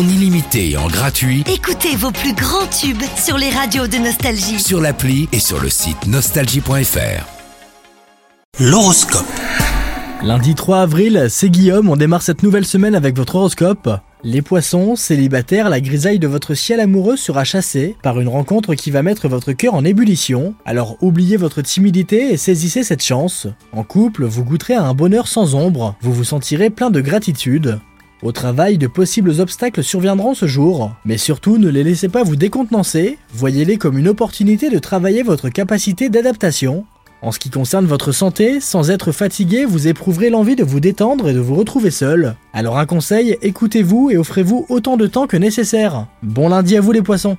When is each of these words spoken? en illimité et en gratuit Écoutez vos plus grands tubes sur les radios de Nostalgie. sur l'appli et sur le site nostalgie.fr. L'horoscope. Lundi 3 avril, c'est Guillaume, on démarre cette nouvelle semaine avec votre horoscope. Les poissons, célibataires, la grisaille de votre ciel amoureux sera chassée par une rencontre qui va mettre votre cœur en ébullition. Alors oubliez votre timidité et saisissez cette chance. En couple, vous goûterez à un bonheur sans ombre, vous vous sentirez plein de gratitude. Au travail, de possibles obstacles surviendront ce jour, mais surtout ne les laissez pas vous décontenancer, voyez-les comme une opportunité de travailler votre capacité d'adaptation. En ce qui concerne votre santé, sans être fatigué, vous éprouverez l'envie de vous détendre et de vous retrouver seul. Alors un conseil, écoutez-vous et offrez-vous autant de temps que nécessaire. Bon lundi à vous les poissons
en 0.00 0.08
illimité 0.08 0.70
et 0.70 0.76
en 0.78 0.86
gratuit 0.88 1.44
Écoutez 1.52 1.94
vos 1.94 2.10
plus 2.10 2.32
grands 2.32 2.66
tubes 2.66 3.02
sur 3.22 3.36
les 3.36 3.50
radios 3.50 3.86
de 3.86 3.98
Nostalgie. 3.98 4.58
sur 4.58 4.80
l'appli 4.80 5.28
et 5.30 5.38
sur 5.38 5.60
le 5.60 5.68
site 5.68 6.06
nostalgie.fr. 6.06 7.26
L'horoscope. 8.58 9.26
Lundi 10.22 10.54
3 10.54 10.78
avril, 10.78 11.26
c'est 11.28 11.50
Guillaume, 11.50 11.90
on 11.90 11.96
démarre 11.96 12.22
cette 12.22 12.42
nouvelle 12.42 12.64
semaine 12.64 12.94
avec 12.94 13.14
votre 13.14 13.36
horoscope. 13.36 13.90
Les 14.24 14.40
poissons, 14.40 14.96
célibataires, 14.96 15.68
la 15.68 15.80
grisaille 15.82 16.18
de 16.18 16.26
votre 16.26 16.54
ciel 16.54 16.80
amoureux 16.80 17.16
sera 17.16 17.44
chassée 17.44 17.96
par 18.02 18.20
une 18.20 18.28
rencontre 18.28 18.74
qui 18.74 18.90
va 18.90 19.02
mettre 19.02 19.28
votre 19.28 19.52
cœur 19.52 19.74
en 19.74 19.84
ébullition. 19.84 20.54
Alors 20.64 20.96
oubliez 21.02 21.36
votre 21.36 21.60
timidité 21.60 22.32
et 22.32 22.38
saisissez 22.38 22.84
cette 22.84 23.02
chance. 23.02 23.48
En 23.72 23.82
couple, 23.82 24.24
vous 24.24 24.44
goûterez 24.44 24.74
à 24.74 24.84
un 24.84 24.94
bonheur 24.94 25.28
sans 25.28 25.54
ombre, 25.54 25.94
vous 26.00 26.12
vous 26.14 26.24
sentirez 26.24 26.70
plein 26.70 26.90
de 26.90 27.02
gratitude. 27.02 27.80
Au 28.22 28.32
travail, 28.32 28.76
de 28.76 28.86
possibles 28.86 29.40
obstacles 29.40 29.82
surviendront 29.82 30.34
ce 30.34 30.46
jour, 30.46 30.92
mais 31.06 31.16
surtout 31.16 31.56
ne 31.56 31.70
les 31.70 31.82
laissez 31.82 32.10
pas 32.10 32.22
vous 32.22 32.36
décontenancer, 32.36 33.16
voyez-les 33.32 33.78
comme 33.78 33.96
une 33.96 34.08
opportunité 34.08 34.68
de 34.68 34.78
travailler 34.78 35.22
votre 35.22 35.48
capacité 35.48 36.10
d'adaptation. 36.10 36.84
En 37.22 37.32
ce 37.32 37.38
qui 37.38 37.48
concerne 37.48 37.86
votre 37.86 38.12
santé, 38.12 38.60
sans 38.60 38.90
être 38.90 39.12
fatigué, 39.12 39.64
vous 39.64 39.88
éprouverez 39.88 40.28
l'envie 40.28 40.56
de 40.56 40.64
vous 40.64 40.80
détendre 40.80 41.30
et 41.30 41.34
de 41.34 41.40
vous 41.40 41.54
retrouver 41.54 41.90
seul. 41.90 42.36
Alors 42.52 42.78
un 42.78 42.86
conseil, 42.86 43.38
écoutez-vous 43.40 44.10
et 44.10 44.18
offrez-vous 44.18 44.66
autant 44.68 44.98
de 44.98 45.06
temps 45.06 45.26
que 45.26 45.38
nécessaire. 45.38 46.06
Bon 46.22 46.48
lundi 46.50 46.76
à 46.76 46.82
vous 46.82 46.92
les 46.92 47.02
poissons 47.02 47.38